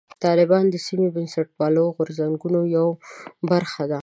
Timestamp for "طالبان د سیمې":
0.23-1.07